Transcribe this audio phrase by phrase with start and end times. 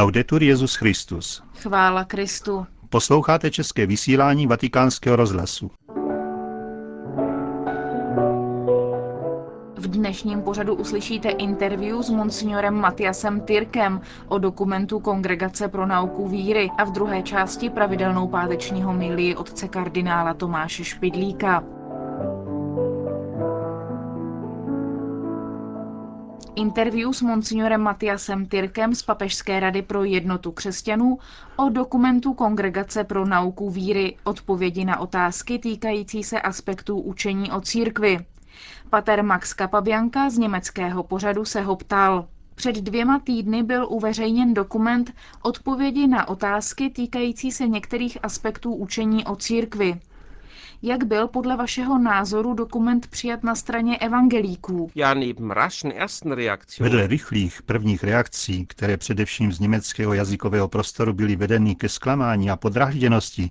[0.00, 1.42] Laudetur Jezus Christus.
[1.54, 2.66] Chvála Kristu.
[2.88, 5.70] Posloucháte české vysílání Vatikánského rozhlasu.
[9.76, 16.70] V dnešním pořadu uslyšíte interview s monsignorem Matiasem Tyrkem o dokumentu Kongregace pro nauku víry
[16.78, 21.79] a v druhé části pravidelnou pátečního milí otce kardinála Tomáše Špidlíka.
[26.60, 31.18] Interview s monsignorem Matiasem Tyrkem z Papežské rady pro jednotu křesťanů
[31.56, 38.18] o dokumentu Kongregace pro nauku víry odpovědi na otázky týkající se aspektů učení o církvi.
[38.90, 42.28] Pater Max Kapabianka z německého pořadu se ho ptal.
[42.54, 49.36] Před dvěma týdny byl uveřejněn dokument Odpovědi na otázky týkající se některých aspektů učení o
[49.36, 50.00] církvi.
[50.82, 54.90] Jak byl podle vašeho názoru dokument přijat na straně evangelíků?
[56.80, 62.56] Vedle rychlých prvních reakcí, které především z německého jazykového prostoru byly vedeny ke zklamání a
[62.56, 63.50] podražděnosti,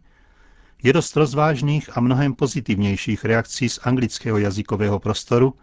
[0.83, 5.53] je dost rozvážných a mnohem pozitivnějších reakcí z anglického jazykového prostoru,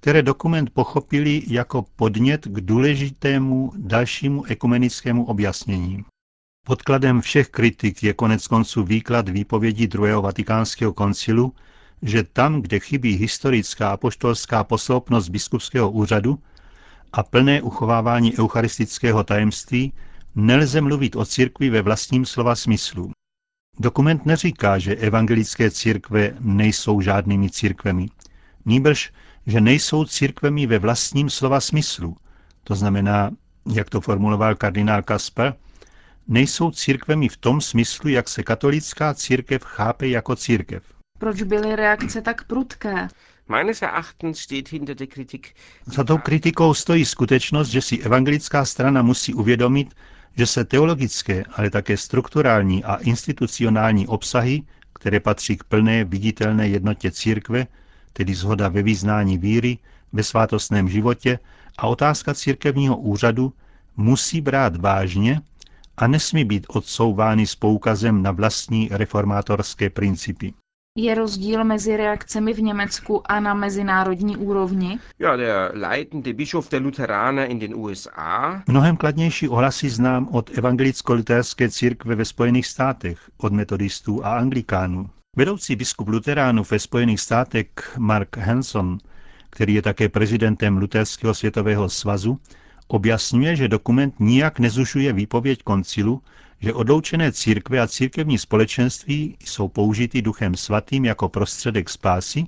[0.00, 6.04] které dokument pochopili jako podnět k důležitému dalšímu ekumenickému objasnění.
[6.68, 11.54] Podkladem všech kritik je konec konců výklad výpovědi druhého vatikánského koncilu,
[12.02, 16.38] že tam, kde chybí historická apoštolská posloupnost biskupského úřadu
[17.12, 19.92] a plné uchovávání eucharistického tajemství,
[20.34, 23.12] nelze mluvit o církvi ve vlastním slova smyslu.
[23.78, 28.08] Dokument neříká, že evangelické církve nejsou žádnými církvemi.
[28.64, 29.12] Nýbrž,
[29.46, 32.16] že nejsou církvemi ve vlastním slova smyslu.
[32.64, 33.30] To znamená,
[33.72, 35.54] jak to formuloval kardinál Kasper,
[36.28, 40.82] nejsou církvemi v tom smyslu, jak se katolická církev chápe jako církev.
[41.18, 43.08] Proč byly reakce tak prudké?
[45.86, 49.94] Za tou kritikou stojí skutečnost, že si evangelická strana musí uvědomit,
[50.36, 54.62] že se teologické, ale také strukturální a institucionální obsahy,
[54.92, 57.66] které patří k plné viditelné jednotě církve,
[58.12, 59.78] tedy zhoda ve význání víry,
[60.12, 61.38] ve svátostném životě
[61.78, 63.52] a otázka církevního úřadu,
[63.96, 65.40] musí brát vážně
[65.98, 70.54] a nesmí být odsouvány s poukazem na vlastní reformátorské principy.
[70.98, 74.98] Je rozdíl mezi reakcemi v Německu a na mezinárodní úrovni?
[75.18, 78.62] Ja, der leitende Bischof der Lutheraner in den USA.
[78.66, 85.10] Mnohem kladnější ohlasy znám od evangelicko-luterské církve ve Spojených státech, od metodistů a anglikánů.
[85.36, 88.98] Vedoucí biskup luteránů ve Spojených státech Mark Hanson,
[89.50, 92.38] který je také prezidentem Luterského světového svazu,
[92.88, 96.22] objasňuje, že dokument nijak nezužuje výpověď koncilu,
[96.60, 102.46] že odloučené církve a církevní společenství jsou použity duchem svatým jako prostředek spásy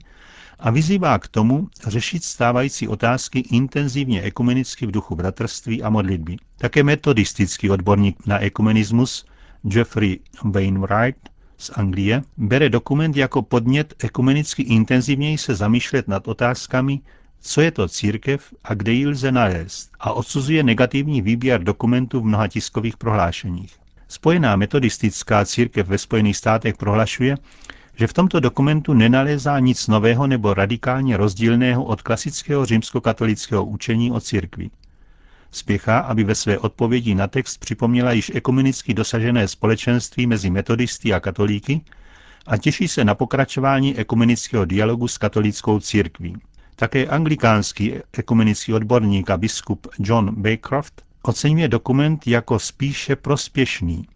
[0.59, 6.37] a vyzývá k tomu řešit stávající otázky intenzivně ekumenicky v duchu bratrství a modlitby.
[6.57, 9.25] Také metodistický odborník na ekumenismus
[9.65, 17.01] Jeffrey Wainwright z Anglie bere dokument jako podnět ekumenicky intenzivněji se zamýšlet nad otázkami,
[17.41, 22.25] co je to církev a kde ji lze nalézt a odsuzuje negativní výběr dokumentů v
[22.25, 23.77] mnoha tiskových prohlášeních.
[24.09, 27.37] Spojená metodistická církev ve Spojených státech prohlašuje,
[27.97, 34.21] že v tomto dokumentu nenalézá nic nového nebo radikálně rozdílného od klasického římskokatolického učení o
[34.21, 34.71] církvi.
[35.51, 41.21] Spěchá, aby ve své odpovědi na text připomněla již ekumenicky dosažené společenství mezi metodisty a
[41.21, 41.81] katolíky
[42.47, 46.37] a těší se na pokračování ekumenického dialogu s katolickou církví.
[46.81, 54.09] Také anglikánský ekumenický odborník a biskup John Baycroft oceňuje dokument jako spíše prospěšný,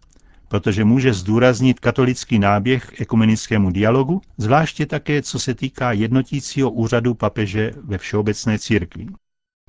[0.49, 7.73] protože může zdůraznit katolický náběh ekumenickému dialogu, zvláště také co se týká jednotícího úřadu papeže
[7.83, 9.07] ve všeobecné církvi.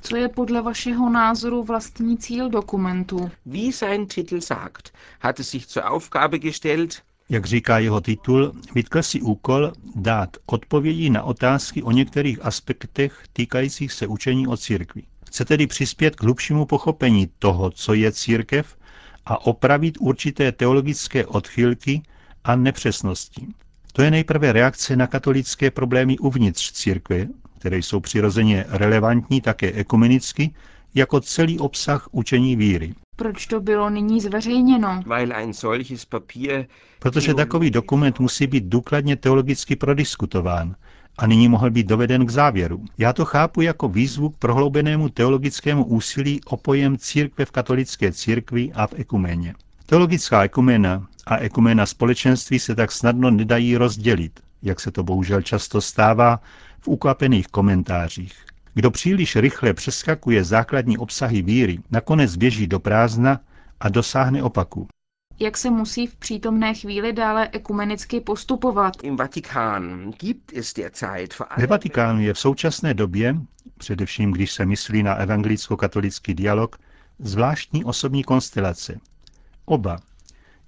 [0.02, 3.32] Co je podle vašeho názoru vlastní cíl dokumentu?
[3.46, 9.04] Wie sein Titel sagt, hat es sich zur Aufgabe gestellt, jak říká jeho titul, vytkl
[9.04, 15.04] si úkol dát odpovědi na otázky o některých aspektech týkajících se učení o církvi.
[15.28, 18.78] Chce tedy přispět k hlubšímu pochopení toho, co je církev
[19.26, 22.02] a opravit určité teologické odchylky
[22.44, 23.48] a nepřesnosti.
[23.94, 27.28] To je nejprve reakce na katolické problémy uvnitř církve,
[27.60, 30.54] které jsou přirozeně relevantní také ekumenicky,
[30.96, 32.94] jako celý obsah učení víry.
[33.16, 35.02] Proč to bylo nyní zveřejněno?
[37.00, 40.76] Protože takový dokument musí být důkladně teologicky prodiskutován
[41.18, 42.86] a nyní mohl být doveden k závěru.
[42.98, 48.72] Já to chápu jako výzvu k prohloubenému teologickému úsilí o pojem církve v katolické církvi
[48.74, 49.54] a v ekuméně.
[49.86, 55.82] Teologická ekumena a ekumena společenství se tak snadno nedají rozdělit, jak se to bohužel často
[55.82, 56.40] stává
[56.80, 58.46] v ukvapených komentářích.
[58.76, 63.40] Kdo příliš rychle přeskakuje základní obsahy víry, nakonec běží do prázdna
[63.80, 64.88] a dosáhne opaku.
[65.40, 68.94] Jak se musí v přítomné chvíli dále ekumenicky postupovat?
[69.04, 73.36] Im Vatikan gibt es derzeit vor Ve Vatikánu je v současné době,
[73.78, 76.78] především když se myslí na evangelicko-katolický dialog,
[77.20, 79.00] zvláštní osobní konstelace.
[79.66, 79.98] Oba,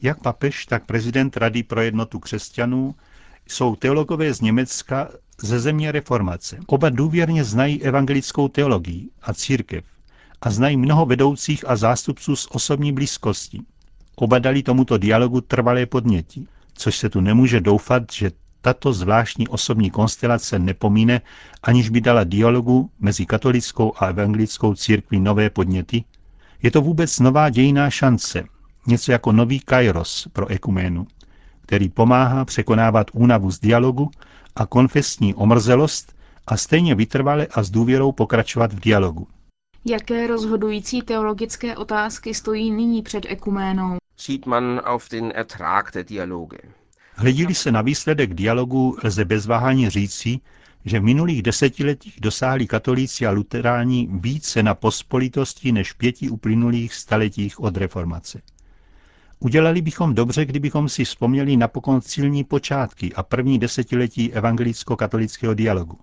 [0.01, 2.95] jak papež, tak prezident Rady pro jednotu křesťanů,
[3.47, 5.09] jsou teologové z Německa
[5.41, 6.57] ze země reformace.
[6.67, 9.85] Oba důvěrně znají evangelickou teologii a církev
[10.41, 13.61] a znají mnoho vedoucích a zástupců z osobní blízkosti.
[14.15, 18.31] Oba dali tomuto dialogu trvalé podnětí, což se tu nemůže doufat, že
[18.61, 21.21] tato zvláštní osobní konstelace nepomíne,
[21.63, 26.03] aniž by dala dialogu mezi katolickou a evangelickou církví nové podněty?
[26.63, 28.43] Je to vůbec nová dějiná šance,
[28.87, 31.07] něco jako nový kairos pro ekuménu,
[31.61, 34.11] který pomáhá překonávat únavu z dialogu
[34.57, 36.15] a konfesní omrzelost
[36.47, 39.27] a stejně vytrvale a s důvěrou pokračovat v dialogu.
[39.85, 43.97] Jaké rozhodující teologické otázky stojí nyní před ekuménou?
[44.17, 46.57] sieht man auf den Ertrag der Dialoge.
[47.15, 50.39] Hledili se na výsledek dialogu, lze bez váhání říci,
[50.85, 56.93] že v minulých desetiletích dosáhli katolíci a luteráni více na pospolitosti než v pěti uplynulých
[56.93, 58.41] staletích od reformace.
[59.39, 65.99] Udělali bychom dobře, kdybychom si vzpomněli na pokoncilní počátky a první desetiletí evangelicko-katolického dialogu.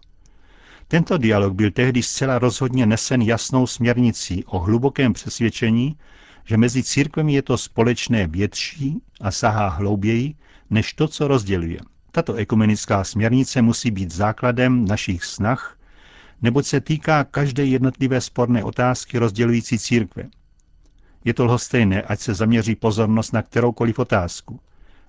[0.89, 5.97] Tento dialog byl tehdy zcela rozhodně nesen jasnou směrnicí o hlubokém přesvědčení,
[6.45, 10.35] že mezi církvemi je to společné větší a sahá hlouběji
[10.71, 11.79] než to, co rozděluje.
[12.13, 15.79] Tato ekumenická směrnice musí být základem našich snah,
[16.43, 20.25] neboť se týká každé jednotlivé sporné otázky rozdělující církve.
[21.25, 24.61] Je to lhostejné, ať se zaměří pozornost na kteroukoliv otázku.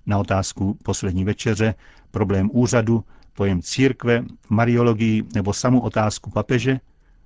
[0.06, 1.76] Na otázku poslední večeře,
[2.12, 3.04] problém úřadu,
[3.34, 6.80] pojem církve, mariologii nebo samu otázku papeže,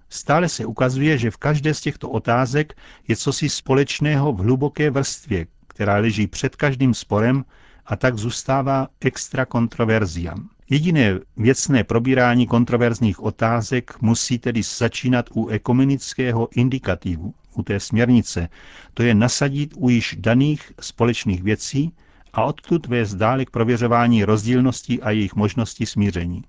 [0.09, 2.77] stále se ukazuje, že v každé z těchto otázek
[3.07, 7.45] je cosi společného v hluboké vrstvě, která leží před každým sporem
[7.85, 10.49] a tak zůstává extra kontroverziam.
[10.69, 18.49] Jediné věcné probírání kontroverzních otázek musí tedy začínat u ekumenického indikativu, u té směrnice,
[18.93, 21.91] to je nasadit u již daných společných věcí
[22.33, 26.43] a odtud vést dále k prověřování rozdílností a jejich možnosti smíření.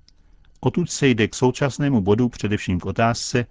[0.60, 3.46] Odtud se jde k současnému bodu především k otázce,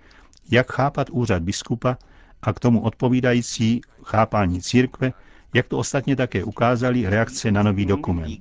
[0.51, 1.97] jak chápat úřad biskupa
[2.41, 5.13] a k tomu odpovídající chápání církve,
[5.53, 8.39] jak to ostatně také ukázali reakce na nový dokument.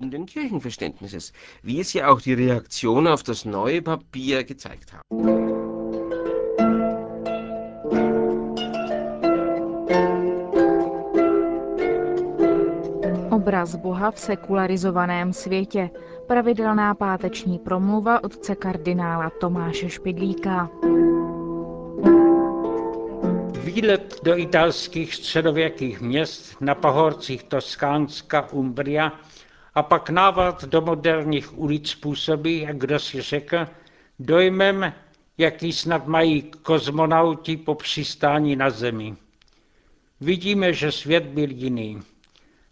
[1.65, 5.48] wie es ja auch die Reaktion auf das neue Papier gezeigt haben.
[13.49, 15.91] Obraz Boha v sekularizovaném světě.
[16.27, 20.71] Pravidelná páteční promluva otce kardinála Tomáše Špidlíka.
[23.65, 29.13] Výlet do italských středověkých měst na pahorcích Toskánska, Umbria
[29.75, 33.67] a pak návrat do moderních ulic působí, jak kdo si řekl,
[34.19, 34.93] dojmem,
[35.39, 39.17] jaký snad mají kozmonauti po přistání na Zemi.
[40.21, 42.01] Vidíme, že svět byl jiný.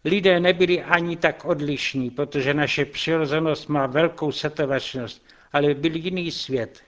[0.06, 5.22] Lidé nebyli ani tak odlišní, protože naše přirozenost má velkou setrvačnost,
[5.52, 6.82] ale byl jiný svět.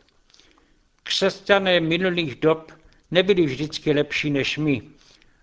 [1.03, 2.73] Křesťané minulých dob
[3.11, 4.83] nebyli vždycky lepší než my,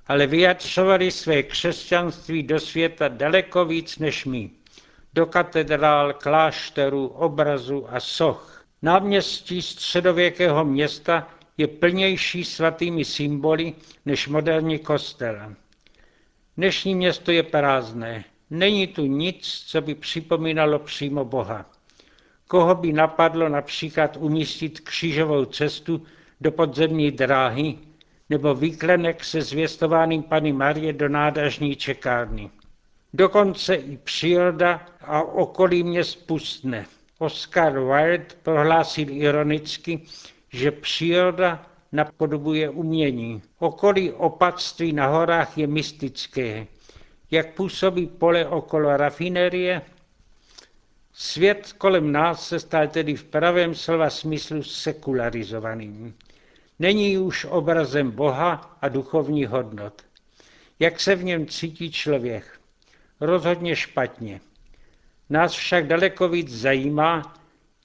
[0.07, 4.50] ale vyjadřovali své křesťanství do světa daleko víc než my.
[5.13, 8.65] Do katedrál, klášterů, obrazů a soch.
[8.82, 11.27] Náměstí středověkého města
[11.58, 13.74] je plnější svatými symboly
[14.05, 15.55] než moderní kostel.
[16.58, 18.24] Dnešní město je prázdné.
[18.50, 21.66] Není tu nic, co by připomínalo přímo Boha.
[22.48, 26.06] Koho by napadlo například umístit křížovou cestu
[26.42, 27.78] do podzemní dráhy
[28.30, 32.50] nebo výklenek se zvěstováním Pany Marie do nádažní čekárny.
[33.14, 36.86] Dokonce i příroda a okolí mě spustne.
[37.20, 40.02] Oscar Wilde prohlásil ironicky,
[40.50, 43.42] že příroda napodobuje umění.
[43.60, 46.68] Okolí opatství na horách je mystické.
[47.32, 49.82] Jak působí pole okolo rafinerie?
[51.14, 56.16] Svět kolem nás se stal tedy v pravém slova smyslu sekularizovaným.
[56.80, 60.02] Není už obrazem Boha a duchovní hodnot.
[60.80, 62.60] Jak se v něm cítí člověk?
[63.22, 64.42] Rozhodně špatně.
[65.30, 67.34] Nás však daleko víc zajímá,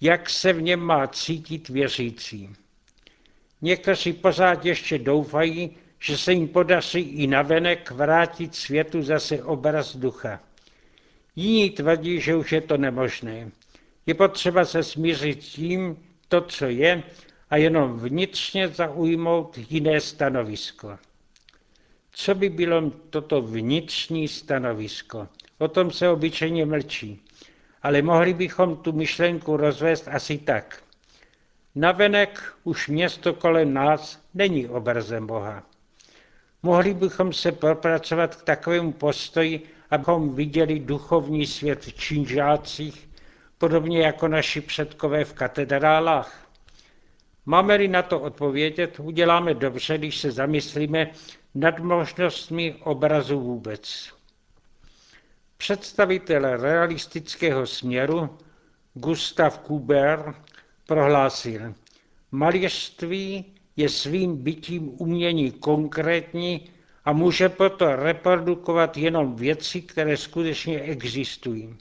[0.00, 2.50] jak se v něm má cítit věřící.
[3.62, 10.40] Někteří pořád ještě doufají, že se jim podaří i navenek vrátit světu zase obraz ducha.
[11.36, 13.50] Jiní tvrdí, že už je to nemožné.
[14.06, 15.96] Je potřeba se smířit s tím,
[16.28, 17.02] to, co je,
[17.50, 20.98] a jenom vnitřně zaujmout jiné stanovisko.
[22.12, 25.28] Co by bylo toto vnitřní stanovisko?
[25.58, 27.22] O tom se obyčejně mlčí.
[27.82, 30.82] Ale mohli bychom tu myšlenku rozvést asi tak.
[31.74, 35.62] Navenek už město kolem nás není obrazem Boha.
[36.62, 43.08] Mohli bychom se propracovat k takovému postoji, abychom viděli duchovní svět v činžácích,
[43.58, 46.46] podobně jako naši předkové v katedrálách.
[47.46, 51.10] Máme-li na to odpovědět, uděláme dobře, když se zamyslíme
[51.54, 54.12] nad možnostmi obrazu vůbec.
[55.56, 58.38] Představitel realistického směru
[58.94, 60.34] Gustav Kuber
[60.90, 61.74] prohlásil,
[62.32, 63.44] malířství
[63.76, 66.70] je svým bytím umění konkrétní
[67.04, 71.76] a může proto reprodukovat jenom věci, které skutečně existují.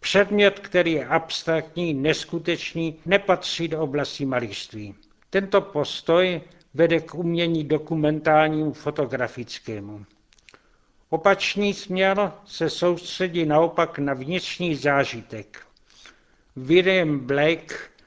[0.00, 4.94] Předmět, který je abstraktní, neskutečný, nepatří do oblasti malířství.
[5.30, 6.40] Tento postoj
[6.74, 10.04] vede k umění dokumentálnímu fotografickému.
[11.10, 15.58] Opačný směr se soustředí naopak na vnitřní zážitek.
[16.56, 17.97] William Blake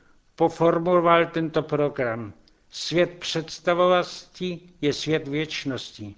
[0.42, 2.34] poformuloval tento program.
[2.70, 6.16] Svět představovosti je svět věčnosti.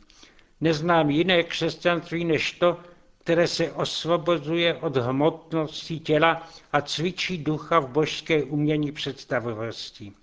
[0.61, 2.77] Neznám jiné křesťanství než to,
[3.23, 10.13] které se osvobozuje od hmotnosti těla a cvičí ducha v božské umění představovosti.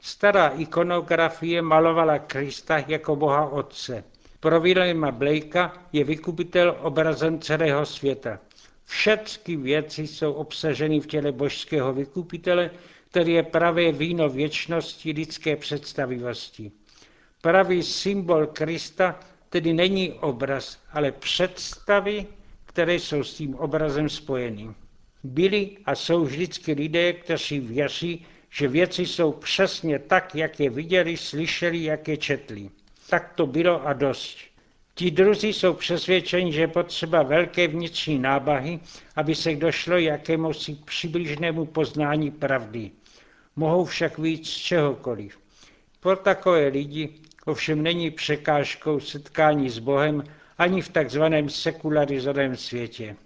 [0.00, 4.04] Stará ikonografie malovala Krista jako Boha Otce.
[4.40, 8.38] Pro Williama Blakea je vykupitel obrazem celého světa.
[8.90, 12.70] Všechny věci jsou obsaženy v těle božského vykupitele,
[13.10, 16.72] který je pravé víno věčnosti lidské představivosti.
[17.42, 22.26] Pravý symbol Krista tedy není obraz, ale představy,
[22.66, 24.70] které jsou s tím obrazem spojeny.
[25.24, 31.16] Byli a jsou vždycky lidé, kteří věří, že věci jsou přesně tak, jak je viděli,
[31.16, 32.70] slyšeli, jak je četli.
[33.10, 34.38] Tak to bylo a dost.
[34.94, 38.80] Ti druzí jsou přesvědčeni, že je potřeba velké vnitřní nábahy,
[39.16, 42.90] aby se došlo jakému si přibližnému poznání pravdy.
[43.56, 45.38] Mohou však víc z čehokoliv.
[46.00, 47.08] Pro takové lidi
[47.46, 50.24] ovšem není překážkou setkání s Bohem
[50.58, 53.16] ani v takzvaném sekularizovaném světě.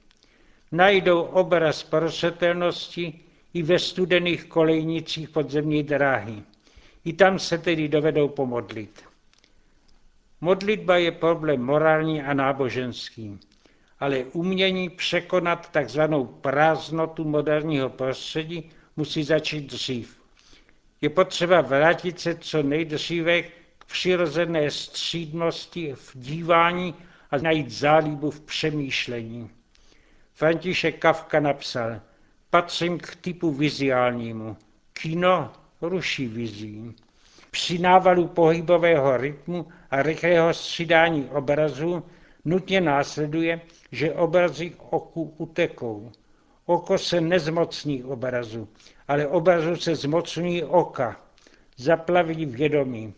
[0.73, 3.21] Najdou obraz prosvětelnosti
[3.55, 6.43] i ve studených kolejnicích podzemní dráhy.
[7.05, 9.14] I tam se tedy dovedou pomodlit.
[10.45, 13.41] Modlitba je problém morální a náboženský,
[14.01, 20.21] ale umění překonat takzvanou prázdnotu moderního prostředí musí začít dřív.
[21.01, 26.95] Je potřeba vrátit se co nejdříve k přirozené střídnosti v dívání
[27.31, 29.51] a najít zálibu v přemýšlení.
[30.35, 32.01] František Kafka napsal,
[32.51, 34.57] patřím k typu vizuálnímu.
[34.93, 36.95] Kino ruší vizí.
[37.55, 42.03] Při návalu pohybového rytmu a rychlého střídání obrazů
[42.45, 43.61] nutně následuje,
[43.93, 46.13] že obrazy oku utekou.
[46.67, 48.69] Oko se nezmocní obrazu,
[49.09, 51.21] ale obrazu se zmocní oka,
[51.77, 53.15] zaplaví vědomí.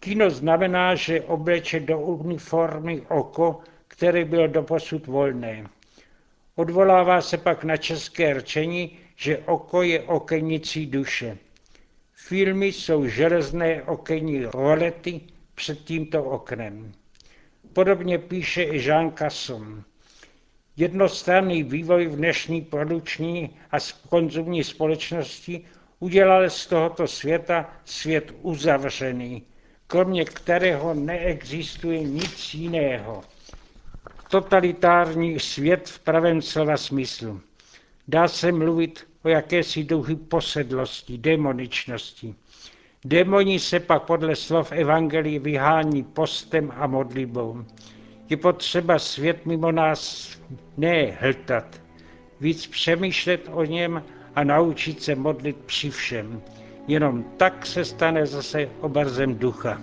[0.00, 5.66] Kino znamená, že obleče do uniformy oko, které bylo doposud volné.
[6.56, 11.38] Odvolává se pak na české rčení, že oko je okenicí duše.
[12.26, 15.20] Filmy jsou železné okenní rolety
[15.54, 16.92] před tímto oknem.
[17.72, 19.84] Podobně píše i Jean Casson.
[20.76, 23.76] Jednostranný vývoj v dnešní produkční a
[24.08, 25.64] konzumní společnosti
[25.98, 29.42] udělal z tohoto světa svět uzavřený,
[29.86, 33.24] kromě kterého neexistuje nic jiného.
[34.30, 37.40] Totalitární svět v pravém slova smyslu.
[38.08, 42.34] Dá se mluvit o jakési duchy posedlosti, demoničnosti.
[43.04, 47.64] Démoni se pak podle slov Evangelii vyhání postem a modlitbou.
[48.28, 50.30] Je potřeba svět mimo nás
[50.76, 51.82] ne hltat,
[52.40, 56.42] víc přemýšlet o něm a naučit se modlit při všem.
[56.88, 59.80] Jenom tak se stane zase obrazem ducha.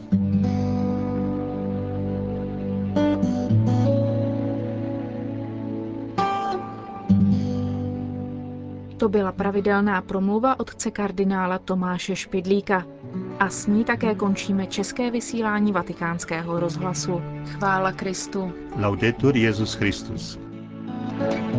[8.99, 12.85] To byla pravidelná promluva otce kardinála Tomáše Špidlíka.
[13.39, 17.21] A s ní také končíme české vysílání vatikánského rozhlasu.
[17.45, 18.51] Chvála Kristu.
[18.75, 20.39] Laudetur Jezus Christus.
[21.19, 21.58] thank you